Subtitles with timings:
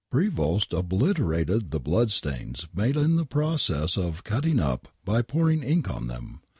[0.11, 5.91] Prevost obliterated the blood stains made in the process of cutting up by pouring ink
[5.91, 6.41] on them.